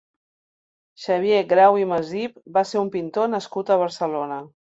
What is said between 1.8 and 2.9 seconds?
i Masip va ser